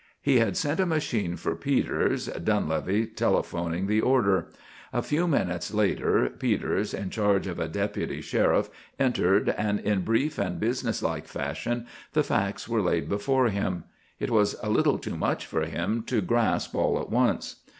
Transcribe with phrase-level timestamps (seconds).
[0.19, 4.47] He had sent a machine for Peters, Dunlevy telephoning the order.
[4.91, 8.67] A few moments later Peters, in charge of a deputy sheriff,
[8.99, 13.83] entered and in brief and business like fashion the facts were laid before him.
[14.19, 17.57] It was a little too much for him to grasp all at once.